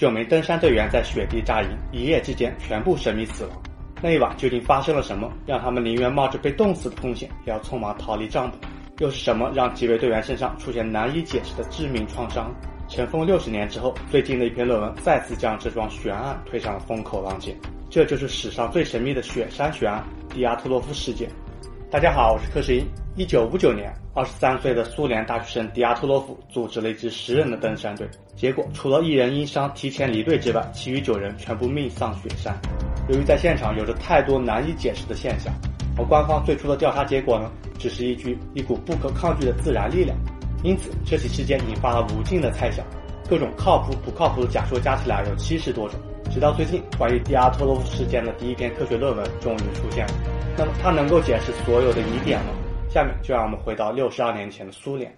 [0.00, 3.62] 九名登山队员在雪地扎营，一夜之间全部神秘死亡。
[4.00, 8.54] 那一晚究竟发生了什么，让他们宁愿冒着被冻死的风险，也要匆忙逃离帐篷？
[9.00, 12.50] 又是什么让几位队员身上出现难以解释的致命创伤？
[12.88, 17.54] 尘封六十年之后，最近的一篇论文再次将这桩悬案推上了风口浪尖。
[17.90, 21.28] 这就是史上最神秘的雪山悬案——迪亚特洛夫事件。
[21.90, 22.86] 大家好，我是柯世英。
[23.16, 32.56] 一九五九年，二十三岁的苏联大学生迪亚托洛夫组织了一支十人的登山队，结果除了一人因伤提前离队之外，其余九人全部命丧雪山。
[33.08, 35.52] 由于在现场有着太多难以解释的现象，
[35.98, 40.16] 而官方最初的调查结果呢，只是一句一股不可抗拒的自然力量，
[40.62, 42.86] 因此这起事件引发了无尽的猜想，
[43.28, 45.98] 各种靠谱不靠谱的假说加起来有七十多种。
[46.30, 50.12] 直到最近，关于迪亚托洛夫事件的第一篇科学论文终于出现了。
[50.60, 52.52] 那么，它能够解释所有的疑点吗？
[52.90, 55.10] 下面就让我们回到六十二年前的苏联。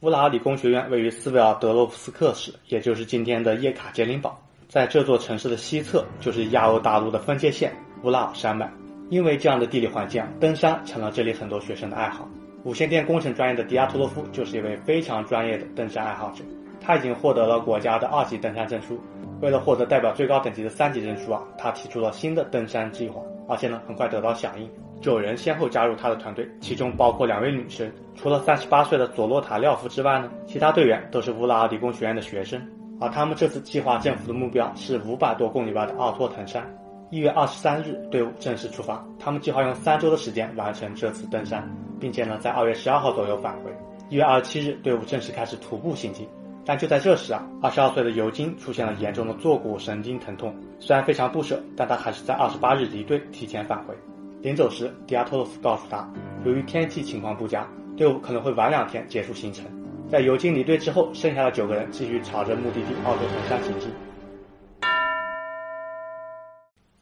[0.00, 4.40] 乌拉尔理工学院位于斯维尔德洛夫斯克市，也就是今天的叶卡捷琳堡。
[4.66, 7.70] 在这座城市的西侧，就是亚欧大陆的分界线——
[8.02, 8.72] 乌拉尔山脉。
[9.10, 12.26] 因为这样的地理环境，登山成了这里很多学生的爱好。
[12.62, 16.42] 无线电工程专业的迪亚托洛夫就是一位非常专业的登山爱好者。
[16.84, 19.00] 他已经获得了国家的二级登山证书。
[19.40, 24.68] 为了获得代表最高等级的三级证书啊，他提出了新的登山计划，而且呢，很快得到响应。
[25.00, 27.90] 九人先后加入他的团队，其中包括两位女生。
[28.14, 32.62] 除了三十八岁的佐洛塔廖夫之外呢，其他队员都是乌拉尔理工学院的学生。
[33.00, 36.64] 而他们这次计划征服的目标是五百多公里外的奥托腾山。
[37.10, 39.04] 一月二十三日，队伍正式出发。
[39.18, 41.68] 他们计划用三周的时间完成这次登山，
[42.00, 43.70] 并且呢，在二月十二号左右返回。
[44.08, 46.26] 一月二十七日，队伍正式开始徒步行进。
[46.66, 50.54] 但就在这时啊，二十二岁的尤金出现了严重的坐骨神经疼痛。
[50.80, 53.94] 虽然非常不舍，但他还是在二十八日离队，提前返回。
[54.40, 56.08] 临走时，迪亚托洛夫告诉他，
[56.44, 59.64] 由于天气情况不佳，队伍可能会晚两天结束行程。
[60.10, 63.90] 在尤金离队之后，剩下的九个人继续朝着目的地奥托腾山行进。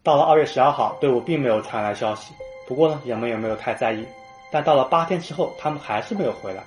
[0.03, 2.33] 到了二月十二号，队伍并没有传来消息。
[2.67, 4.05] 不过呢，人们也没有太在意。
[4.51, 6.63] 但到了八天之后，他们还是没有回来。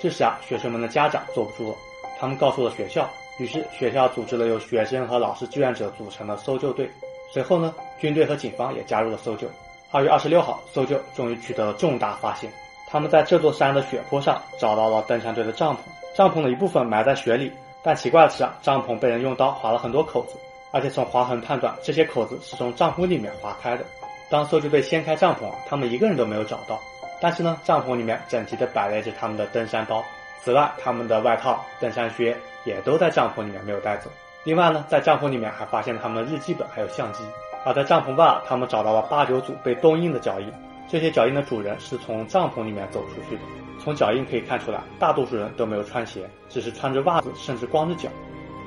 [0.00, 1.76] 这时啊，学生们的家长坐不住了。
[2.20, 3.08] 他们告诉了学校，
[3.38, 6.90] 于是学校组织了由学生和老师志愿者组成的搜救队。
[7.32, 9.48] 随后呢，军队和警方也加入了搜救。
[9.90, 12.52] 二月二十六号，搜救终于取得了重大发现。
[12.86, 15.78] 他们在这座山的雪坡上找到了登山队的帐篷，
[16.14, 17.50] 帐篷的一部分埋在雪里。
[17.82, 20.34] 但奇怪的是啊，帐篷被人用刀划了很多口子，
[20.72, 23.84] 而且从划痕判断，这些口子是从帐篷里面划开的。
[24.28, 26.78] 当搜救队掀开帐篷，他们一个人都没有找到。
[27.18, 30.04] 但是呢，帐篷里面整齐地摆列着他们的登山包。
[30.42, 34.10] 此外，他们的外套、登山靴也都在帐篷里面没有带走。
[34.44, 37.22] 另外呢，在帐篷里面还发现了他们的日记本还有相机。
[37.64, 40.50] 而在帐篷外，他们找到了八九组被冻硬的脚印。
[40.88, 43.42] 这些脚印的主人是从帐篷里面走出去的。
[43.78, 48.08] 从脚印可以看出来，大多数人都没有穿鞋，只是穿着袜子，甚至光着脚。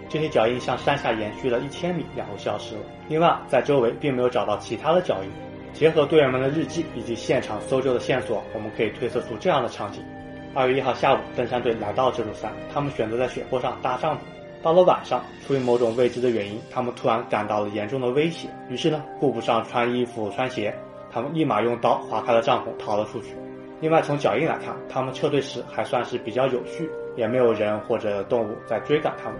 [0.09, 2.81] 这些脚印向山下延续了一千米，然后消失了。
[3.07, 5.31] 另外，在周围并没有找到其他的脚印。
[5.73, 10.03] 结合队员们的日记以及现场搜救的线索，我们可以推测出这样的场景。
[10.55, 14.19] 二月一号下午，登山队来到这座山，他们选择在雪坡上搭帐篷。
[14.61, 20.71] 到了晚上，出于某种未知的原因，他们突然感到了严重的威胁，于是呢，顾不上穿衣服、穿鞋，
[21.11, 23.35] 他们立马用刀划开了帐篷，逃了出去。
[23.81, 29.39] 另外，从脚印来看，他们撤退时还算是比较有序，也没有人或者动物在追赶他们。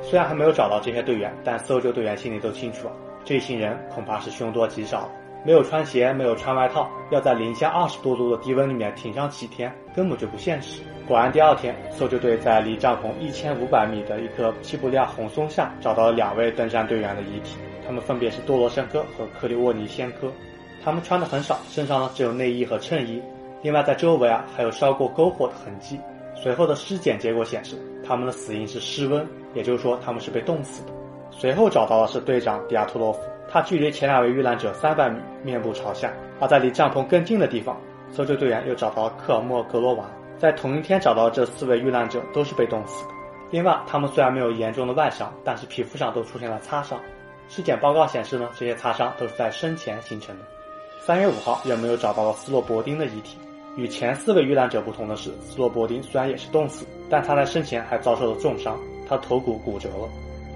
[0.00, 2.88] 虽然还没有找到这些队员，但搜救队员心里都清楚，
[3.22, 5.10] 这一行人恐怕是凶多吉少。
[5.44, 10.82] 没有穿鞋，没有穿外套，要在零下二十多度的低温里面挺上几天，根本就不现实。
[11.06, 20.32] 果然，第二天，搜救队在离帐篷一千五百米的一棵西伯利亚红松下找到了两位登山队员的遗体，他们分别是多罗申科和克里沃尼先科。
[20.82, 23.22] 他们穿的很少，身上呢只有内衣和衬衣。
[23.62, 25.98] 另外，在周围啊还有烧过篝火的痕迹。
[26.34, 30.92] 随后的尸检结果显示，他们的死因是失温，也就是说他们是被冻死的。
[31.30, 33.20] 随后找到的是队长迪亚托洛夫。
[33.48, 36.12] 他距离前两位遇难者三百米，面部朝下。
[36.40, 37.78] 而在离帐篷更近的地方，
[38.14, 40.04] 搜救队员又找到了克尔莫格罗娃。
[40.38, 43.10] 在同一天找到这四位遇难者都是被冻死的。
[43.50, 47.00] 另外，他们虽然没有严重的外伤，但是皮肤上都出现了擦伤。
[47.48, 50.44] 尸检报告显示呢，这些擦伤都是在生前形成的。
[51.00, 53.38] 三月五号，人们又找到了斯洛伯丁的遗体。
[53.76, 58.78] 与前四位遇难者不同的是，斯洛伯丁虽然也是冻死，但他在生前还遭受了重伤，
[59.08, 60.08] 他头骨骨折了。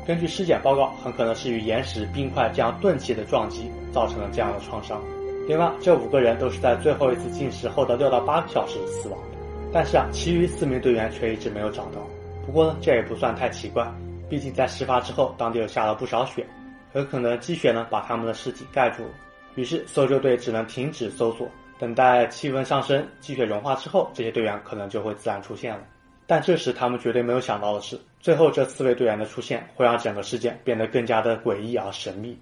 [0.07, 5.01] 根据尸检报告，很可能是与岩石、冰块这样钝器的撞击造成了这样的创伤。
[5.49, 9.39] 另外，这五个人都是在最后一次进食后的六到八个小时死亡的。
[9.73, 12.07] 但是啊，其余四名队员却一直没有找到。
[12.45, 13.91] 不过呢，这也不算太奇怪，
[14.29, 16.47] 毕竟在事发之后，当地又下了不少雪，
[16.93, 19.11] 很可能积雪呢把他们的尸体盖住了。
[19.55, 21.49] 于是，搜救队只能停止搜索，
[21.79, 25.81] 等待气温上升、积雪融化之后，这些队员可能就会自然出现了。
[26.27, 32.39] 但这时他们绝对没有想到的是，最后这四位队员的出现会让整个事件变得更加的诡异而神秘。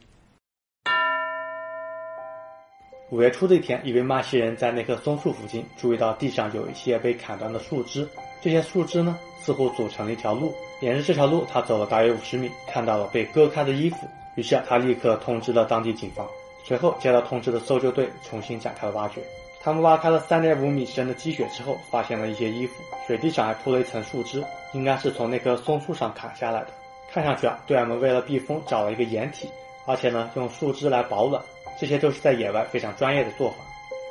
[3.10, 8.06] 五月初的一天，一位麦西人在那棵松树附近注意到地上有一些被砍断的树枝，
[8.42, 10.52] 这些树枝呢似乎组成了一条路。
[10.80, 16.26] 沿着这条路，他走了大约五十米，看到了被割开的衣服，于是他立刻通知了当地警方。
[16.64, 19.22] 随后接到通知的搜救队重新展开了挖掘。
[19.62, 24.42] 他们挖开了三点五米深的积雪之后，发现了一些衣服，雪地上还铺了一层树枝，
[24.72, 26.68] 应该是从那棵松树上砍下来的。
[27.12, 29.48] 看上去啊，队员们为了避风找了一个掩体，
[29.86, 31.40] 而且呢用树枝来保暖。
[31.78, 33.56] 这些都是在野外非常专业的做法。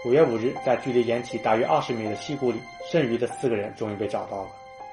[0.06, 2.59] 五月五日，在距离掩体大约二十米的溪谷里，
[2.91, 4.50] 剩余的四个人终于被找到了。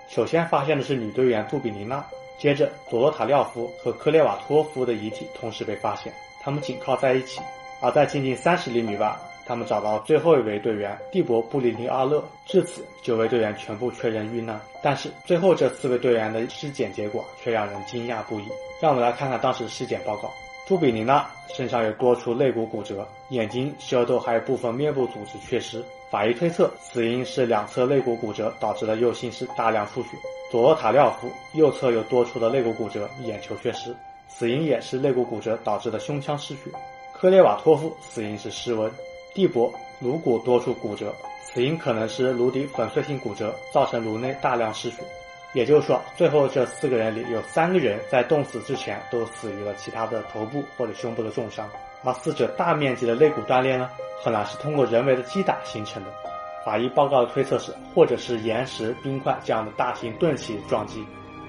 [0.08, 2.04] 首先发现的是女队员杜比尼娜，
[2.38, 7.40] 接着佐洛塔廖夫和科列瓦托夫的遗体同时被发现，他们紧靠在一起。
[7.80, 9.14] 而在仅仅三十厘米外，
[9.44, 12.24] 他们找到最后一位队员蒂博布里尼阿勒。
[12.46, 14.58] 至此，九位队员全部确认遇难。
[14.82, 18.44] 但是最后这四位队员的尸检结果却让人惊讶不已。
[18.80, 20.32] 让我们来看看当时的尸检报告。
[20.72, 25.84] 朱比尼娜身上有多处肋骨骨折，眼睛、舌头还有部分面部组织缺失。
[26.10, 30.08] 法医推测死因是两侧肋骨骨折导致的右心室大量出血。
[30.50, 33.94] 佐厄塔廖夫右侧有多处的肋骨骨折，眼球缺失，
[34.28, 36.70] 死因也是肋骨骨折导致的胸腔失血。
[37.12, 38.90] 科列瓦托夫死因是失温。
[39.34, 39.70] 蒂博
[40.00, 45.02] 颅骨多处骨折，死因可能是颅底粉碎性骨折造成颅内大量失血。
[45.54, 51.68] 也就是说，最后这四个人里有三个人在冻死之前都死于了其他的头部或者胸部的重伤，
[52.04, 53.90] 而死者大面积的肋骨断裂呢，
[54.22, 56.10] 很难是通过人为的击打形成的。
[56.64, 61.04] 法医报告的推测是，或者是岩石、冰块这样的大型钝器撞击，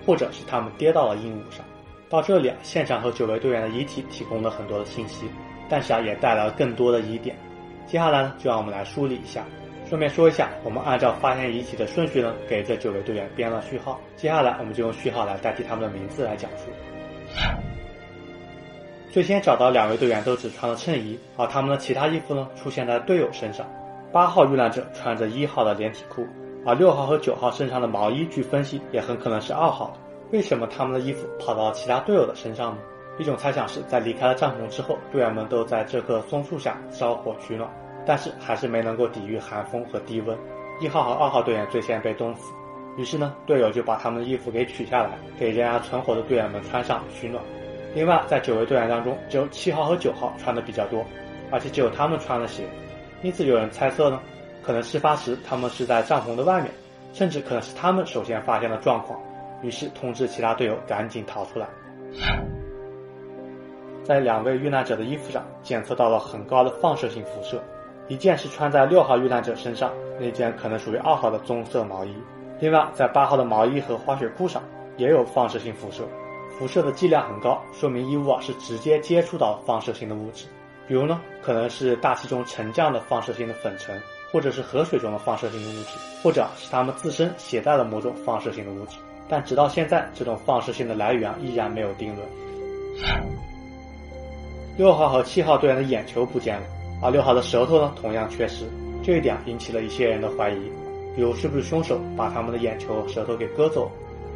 [0.05, 1.63] 或者是他们跌到了硬物上。
[2.09, 5.29] 到这里啊，现场和九位队员的遗体提供了很多的信息，
[5.69, 7.35] 但是啊，也带来了更多的疑点。
[7.88, 9.45] 接下来呢，就让我们来梳理一下。
[9.85, 14.00] 顺便说一下，我们按照发现遗体的顺序呢，给这九位队员编了序号。
[14.15, 16.65] 接下来，我们就用序号来代替他们的名字来讲述。
[19.12, 23.68] 最先找到两位队员都只穿了衬衣，而他们的其他衣服呢，出现在队友身上。
[24.12, 26.25] 八号遇难者穿着一号的连体裤，
[26.65, 30.00] 而六号和九号身上的毛衣，据分析也很可能是二号的。
[30.31, 32.77] 为什么他们的衣服跑到其他队友的身上呢？
[33.19, 37.69] 一种猜想是在离开了帐篷之后，队员们都在这棵松树下烧火取暖。
[38.05, 40.38] 但是还是没能够抵御寒风和低温，
[40.81, 42.51] 一号和二号队员最先被冻死，
[42.97, 47.44] 于是呢，队友就把他们的衣服给取下来，给仍然存活的队员们穿上取暖。
[47.95, 51.05] 另外，在九位队员当中，只有七号和九号穿的比较多，
[51.51, 52.63] 而且只有他们穿了鞋，
[53.21, 54.19] 因此有人猜测呢，
[54.63, 56.71] 可能事发时他们是在帐篷的外面，
[57.13, 59.19] 甚至可能是他们首先发现了状况，
[59.61, 61.67] 于是通知其他队友赶紧逃出来。
[64.03, 67.63] 在两位遇难者的衣服上检测到了很高的放射性辐射。
[68.13, 72.15] 一件是穿在六号遇难者身上，那件可能属于二号的棕色毛衣。
[72.60, 74.62] 另外，在八号的毛衣和滑雪裤上
[74.98, 76.04] 也有放射性辐射，
[76.56, 80.45] 辐射的剂量很高，说明衣物啊是直接接触到放射性的物质。
[80.88, 84.00] 比如呢，可能是大气中沉降的放射性的粉尘，
[84.31, 88.98] 或者是河水中的放射性的物质，或者是他们自身携带了某种放射性的物质。
[89.27, 92.27] 但直到现在，这种放射性的来源依然没有定论。
[94.77, 96.68] 六号和七号队员的眼球不见了。
[97.01, 98.65] 而六号的舌头呢，同样缺失，
[99.03, 100.71] 这一点引起了一些人的怀疑，
[101.15, 103.91] 比如是不是凶手把他们的眼球、舌头给割走。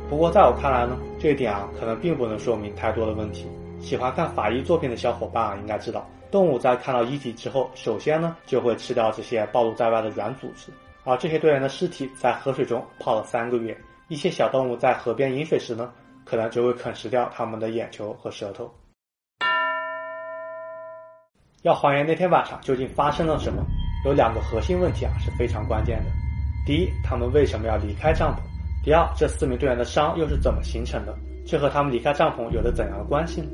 [0.09, 3.45] 不过在我看来呢，这一点啊，可能并不能说明太多的问题。
[3.79, 10.71] 喜欢看法医作品的小伙伴啊，应该知道，动物在看到遗体之后，首先呢就会吃掉这些暴露在外的软组织，
[11.03, 15.91] 而这些队员的尸体在河水中泡了三个月，一些小动物在河边饮水时呢，
[16.25, 18.69] 可能就会啃食掉他们的眼球和舌头。
[21.63, 23.65] 要还原那天晚上究竟发生了什么，
[24.05, 26.11] 有两个核心问题啊是非常关键的。
[26.65, 28.39] 第一，他们为什么要离开帐篷？
[28.83, 31.13] 第二，这四名队员的伤又是怎么形成的？
[31.45, 33.47] 这和他们离开帐篷有着怎样的关系呢？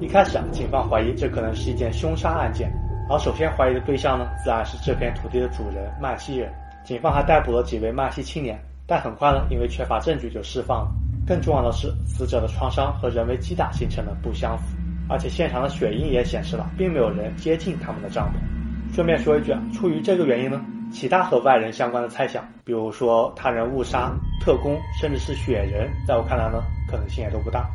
[0.00, 2.70] 一开始啊，警方怀疑这可能是一件凶杀案件，
[3.10, 6.52] 而首先怀疑的对象呢，自然是这片土地的主人麦西人。
[6.84, 8.56] 警方还逮捕了几位麦西青年，
[8.86, 10.92] 但很快呢，因为缺乏证据就释放了。
[11.26, 14.64] 更重要的是，死者的创伤和人为击打形成的不相符。
[15.08, 18.94] 而且现场的血印也显示了，并没有人接近他们的帐篷。
[18.94, 20.60] 顺便说一句啊，出于这个原因呢，
[20.92, 27.68] 其他和外人相关的猜想，比如说他人误杀、特工，甚至是雪人，在我看来呢，可能性也都不大。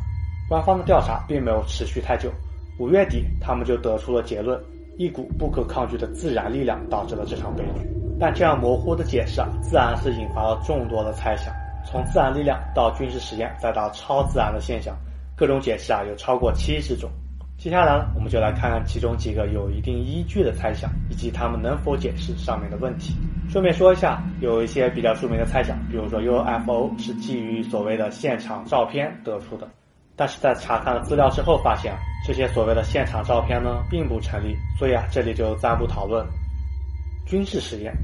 [0.48, 2.30] 官方的调查并没有持续太久，
[2.78, 4.60] 五月底他们就得出了结论：
[4.98, 7.88] 一股不可抗拒的自然力量导致了这场悲剧。
[8.18, 11.54] 但这样模糊的解释啊，自然是引发了众多的猜想，
[11.86, 14.94] 从自然力量到军事实验，再到超自然的现象，
[15.36, 17.10] 各种解释啊有超过七十种。
[17.62, 23.14] 接下来，我们就来看看其中几个有一定依据的猜想，以及他们能否解释上面的问题。
[23.48, 29.68] 顺便说一下，有一些比较著名的猜想，比如说 UFO 是基于所谓的现场照片得出的，
[30.16, 31.94] 但是在查看了资料之后，发现
[32.26, 36.26] 这些所谓的现场照片呢并不成立，所以啊，这里就暂不讨论。
[37.26, 37.96] 军事实验，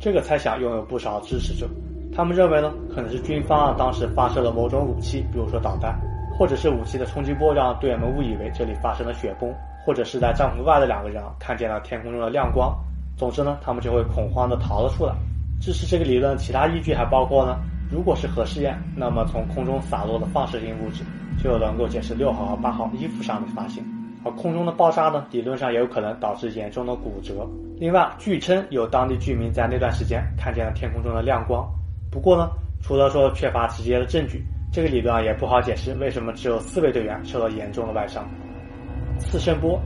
[0.00, 1.68] 这个猜想拥有不少支持者，
[2.14, 6.00] 他们认为呢，可能是军方啊当时发射了某种武器，比如说导弹。
[6.38, 9.52] 或者是武器的冲击波让队员们误以为这里发生了雪崩，
[9.84, 12.72] 或者是在帐篷外的两个人啊看见了天空中的亮光。
[13.16, 15.12] 总之呢，他们就会恐慌地逃了出来。
[15.60, 17.58] 支持这个理论其他依据还包括呢，
[17.90, 21.02] 如果是核试验，那么从空中洒落的放射性物质
[21.42, 23.84] 就能够解释六号和八号衣服上的发现。
[24.24, 27.44] 而空中的爆炸呢，理论上也有可能导致严重的骨折。
[27.78, 31.68] 另外，据称有当地居民在那段时间看见了天空中的亮光。
[32.12, 32.48] 不过呢，
[32.80, 34.44] 除了说缺乏直接的证据。
[34.70, 38.28] 这个理论啊也不好解释，为什么只有四位队员受到严重的外伤？
[39.18, 39.80] 次声波，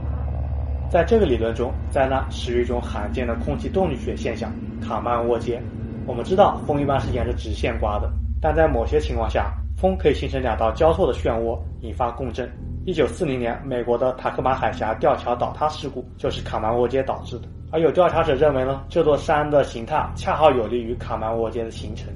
[0.89, 4.51] 在这个理论中，灾难始于一种罕见的空气动力学现象——
[4.85, 5.61] 卡曼沃街。
[6.05, 8.11] 我们知道风一般是沿着直线刮的，
[8.41, 12.51] 但在某些情况下，风可以形成两道交错的漩涡，引发共振。
[12.85, 17.47] 一九四零年，美国的塔克马海峡吊桥倒塌事故就是卡曼沃街导致的。
[17.71, 22.13] 而有调查者认为呢，这座山的形态恰好有利于卡曼沃街的形成。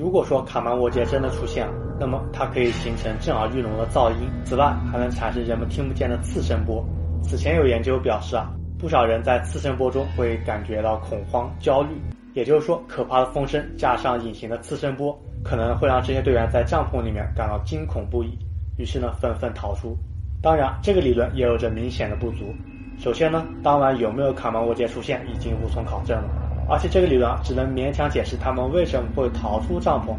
[0.00, 6.82] 如果说卡曼沃街真的出现了，那么它可以形成震耳欲聋的噪音，此外还能产生人们听不见的次声波。
[7.22, 11.90] 此前有研究表示啊，不少人在次声波中会感觉到恐慌、焦虑，
[12.32, 15.14] 也就是说，可怕的风声加上隐形的次声波，
[15.44, 18.38] 可能会让这些队员在帐篷里面感到惊恐不已，
[18.78, 19.94] 于是呢纷纷逃出。
[20.40, 22.54] 当然，这个理论也有着明显的不足。
[22.98, 26.49] 首先呢，当晚有没有卡曼沃街出现已经无从考证了。
[26.70, 30.14] 而且这个理论啊，只能勉强解释他们为什么会逃出帐篷，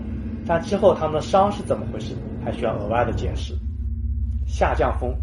[0.46, 3.58] 但之后他们的伤是怎么回事，还需要额外的解释。
[4.46, 5.16] 下降风，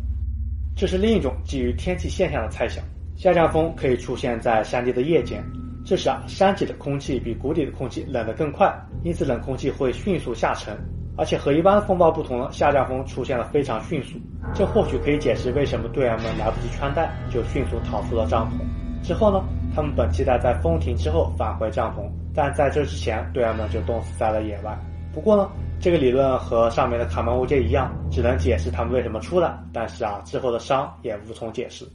[0.75, 2.83] 这是另一种基于天气现象的猜想。
[3.15, 5.45] 下降风可以出现在山地的夜间，
[5.85, 10.75] 这时啊，山脊的空气比谷底的空气冷得更快，因此冷空气会迅速下沉。
[11.19, 14.19] 而且和一般的风暴不同呢，下降风出现的非常迅速，
[14.55, 19.05] 这或许可以解释为什么队员们来不及穿戴就迅速逃出了帐篷。
[19.07, 19.45] 之后呢？
[19.79, 24.77] 他们本期待在风停之后返回帐篷，但在这之前，队员们就冻死在了野外。
[25.15, 25.49] 不过呢，
[25.81, 31.87] 这个理论和上面的卡曼沃街一样，只能解释他们为什么出来，但是啊，之后的伤也无从解释。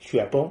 [0.00, 0.50] 雪崩，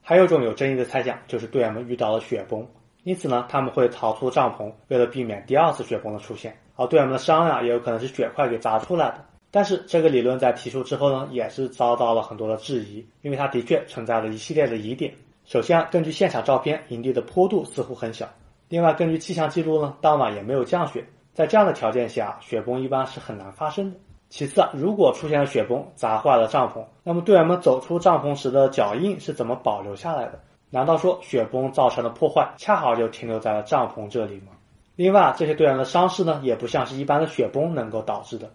[0.00, 2.66] 还有一种有争议的猜想，就是队员们遇到了雪崩，
[3.04, 6.56] 因此呢，他们会逃出帐篷，为了避免第二次雪崩的出现。
[6.76, 9.22] 而队员们的伤呀，也有可能是雪块给砸出来的。
[9.50, 15.12] 但是这个理论在提出之后呢，也是遭到了很多的质疑，因为它的确存在了一系列的疑点。
[15.50, 18.28] 首先，根据现场照片，营地的坡度似乎很小。
[18.68, 21.04] 另外，根据气象记录呢，当晚也没有降雪。
[21.32, 23.96] 在这样的条件下，雪崩一般是很难发生的。
[24.28, 30.38] 其次啊，如果出现了雪崩砸坏了帐篷，那么队员们走出帐篷时的脚印是怎么保留下来的？
[30.70, 34.52] 难道说雪崩造成的破坏恰好就停留在了帐篷这里吗？
[34.94, 38.48] 另外，这些队员的伤势呢，也不像是一般的雪崩能够导致的。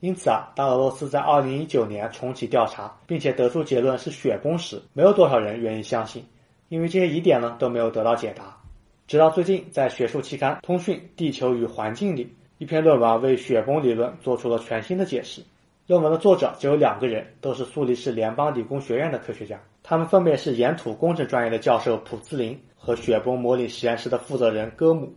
[0.00, 6.22] 因此啊，当俄罗斯在2019年重启调查，并且得出结论是雪崩时，没有多少人愿意相信。
[6.74, 8.56] 因为这些疑点呢都没有得到解答，
[9.06, 15.40] 直到最近，在学术期刊《通讯地球与环境》里，一篇论文为雪崩理论做出了全新的解释。
[15.86, 25.14] 论文的作者只有两个人，都是苏黎世联邦理工学院的科学家，他们分别是岩土工程专业的教授普兹林和雪崩模拟实验室的负责人戈姆。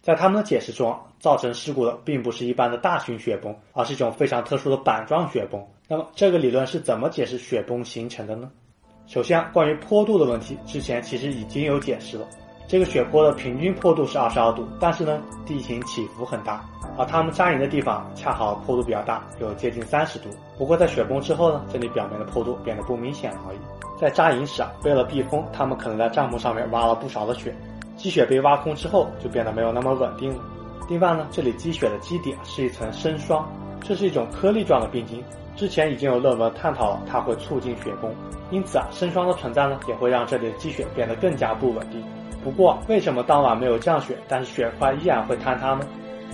[0.00, 5.62] 在他们的解释中，造成事故的并不是一般的大型雪崩，而是一种非常特殊的板状雪崩。
[5.88, 8.50] 那么，这个理论是怎么解释雪崩形成的呢？
[9.06, 12.26] 首先，关于坡度的问题，之前其实已经有解释了。
[12.66, 16.64] 这个雪坡的平均坡度是二十二度，但是呢，地形起伏很大，
[16.98, 20.28] 而他们扎营的地方恰好坡度比较大，有接近三十度。
[20.58, 23.58] 不过在雪崩之后呢，这里表面的坡度变得不明显了而已。
[23.96, 27.54] 在扎营时啊，为了避风，他们可能在帐篷上面挖了不少的雪，
[27.96, 30.42] 积雪被挖空之后就变得没有那么稳定了。
[30.88, 33.48] 另外呢，这里积雪的基底是一层生霜，
[33.80, 35.22] 这是一种颗粒状的冰晶。
[35.56, 38.14] 之前已经有论文探讨了，它会促进雪崩，
[38.50, 42.04] 因此啊，生霜的存在呢，也会让这里的积雪变得更加不稳定。
[42.44, 45.80] 不过，为什么当晚没有降雪，但是雪块依然会坍塌呢？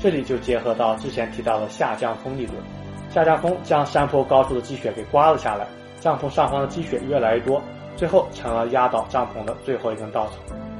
[0.01, 2.59] 这里就结合到之前提到的下降风理论，
[3.11, 5.67] 下降风将山坡高处的积雪给刮了下来，
[6.01, 7.63] 帐篷上方的积雪越来越多，
[7.95, 10.33] 最后成了压倒帐篷的最后一根稻草。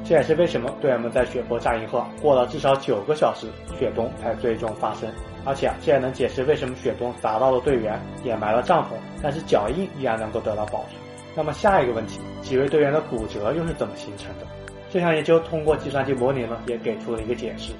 [0.05, 3.47] 这也是为什么队员们在雪坡扎营后，过了至少九个小时，
[3.79, 5.09] 雪崩才最终发生。
[5.45, 8.89] 而且啊，这也能解释为什么雪崩砸到了队员，掩埋了帐篷，
[9.23, 11.01] 但是脚印依然能够得到保存。
[11.35, 14.47] 那么下一个问题，几位队员的骨折又是怎么形成的？
[14.91, 17.73] 这项研究通过计算机模拟呢，也给出了一个解释。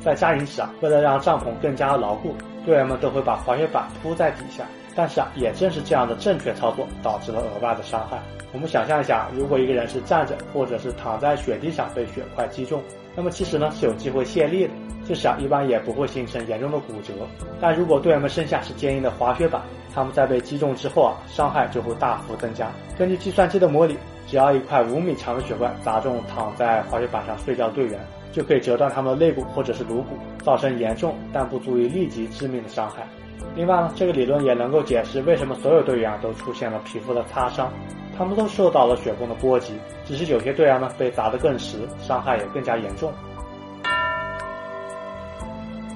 [0.00, 8.18] 在扎营时啊，为了让帐篷更加牢固，队员们都会把滑雪板铺在底下，但是啊，也正是这样的正确操作导致了额外的伤害。
[8.52, 12.82] 我们想象一下，如果一个人是站着或者是躺在雪地上被雪块击中，
[13.16, 14.72] 那么其实呢是有机会泄力的，
[15.06, 17.12] 这时啊一般也不会形成严重的骨折。
[17.60, 19.60] 但如果队员们身下是坚硬的滑雪板，
[19.94, 22.70] 他们在被击中之后啊，伤害就会大幅增加。
[22.98, 23.96] 根据计算机的模拟，
[24.26, 28.00] 只要一块五米长的雪块砸中躺在滑雪板上睡觉队员，
[28.32, 33.06] 就可以折断他们的肋骨或者是颅骨，造成严重但不足以立即致命的伤害。
[33.54, 37.70] 另外呢，这个理论也能够解释为什么所有队员都出现了皮肤的擦伤，
[38.16, 43.12] 他们都受到了雪崩的波及，只是有些队员呢被砸得更实，伤害也更加严重。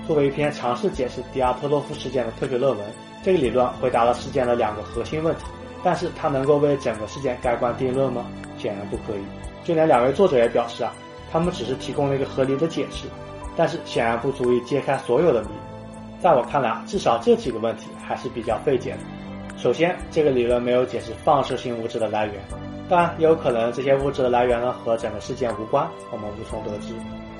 [0.08, 2.86] 作为一篇尝试解释迪亚特洛夫事件的科学论文，
[3.22, 5.44] 这个理论回答了事件的两个核心问题，
[5.84, 8.24] 但是它能够为整个事件盖棺定论吗？
[8.56, 9.20] 显然不可以。
[9.64, 10.94] 就连两位作者也表示啊，
[11.30, 13.06] 他们只是提供了一个合理的解释，
[13.54, 15.50] 但是显然不足以揭开所有的谜。
[16.22, 18.98] 在我看来，至少这几个问题还是比较费解的。
[19.58, 22.34] 首先，这个理论没有解释放射性物质的来源，
[22.88, 26.94] 当然也有可能这些物质的来源呢和整个事件无关，我们无从得知。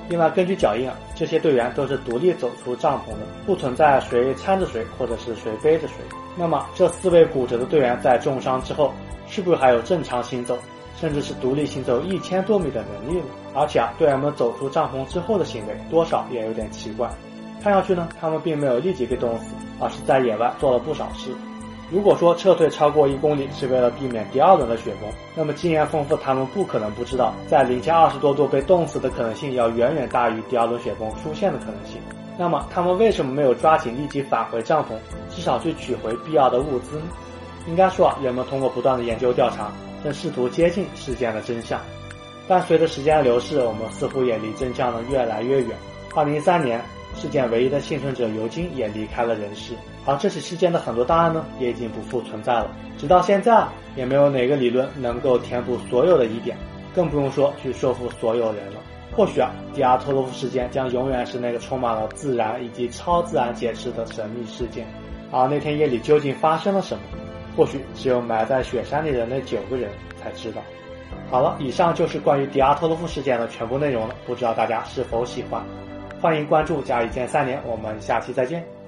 [0.09, 5.93] 另外，根据脚印，这些队员都是独立走出帐篷的，不存在谁搀着谁或者是谁背着谁。
[6.35, 8.91] 那么，这四位骨折的队员在重伤之后，
[9.27, 10.57] 是不是还有正常行走，
[10.99, 13.25] 甚至是独立行走一千多米的能力呢？
[13.53, 17.07] 而且啊，队员们走出帐篷之后的行为，多少也有点奇怪。
[17.61, 21.29] 看上去呢，他们并没有立即被冻死，而是在野外做了不少事。
[21.91, 31.99] 如果说撤退超过一公里是为了避免第二轮的雪崩，那么经验丰富他们不可能不知道，在零下二十多度被冻死的可能性要远远大于第二轮雪崩出现的可能性。
[32.37, 34.89] 那么他们为什么没有抓紧立即返回帐篷，
[35.33, 37.03] 至少去取回必要的物资呢？
[37.67, 39.71] 应该说啊，人们通过不断的研究调查，
[40.03, 41.81] 正试图接近事件的真相。
[42.47, 45.75] 但随着时间的流逝，我们似乎也离真相呢越来越远。
[46.15, 46.79] 二零一三年。
[47.15, 49.73] 事件唯一的幸存者尤金也离开了人世，
[50.05, 52.71] 而这起事件的很多档案呢，也已经不复存在了。
[52.97, 56.57] 直到现在，也没有哪个理论能够填补所有的疑点，
[56.93, 58.79] 更不用说去说服所有人了。
[59.15, 64.87] 或许啊，迪亚特洛夫事件将永远是那个充满了自然以及超自然解释的神秘事件。
[65.31, 67.03] 而那天夜里究竟发生了什么，
[67.57, 69.89] 或许只有埋在雪山里的那九个人
[70.21, 70.61] 才知道。
[71.29, 74.15] 好了，以上就是关于迪亚特洛夫事件的全部内容了。
[74.25, 75.63] 不知道大家是否喜欢？
[76.21, 78.78] 欢迎关注加一键三连，我们下期再见。